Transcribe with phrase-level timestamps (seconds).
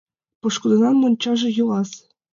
[0.41, 1.89] Пошкудынан мончаже йӱлас!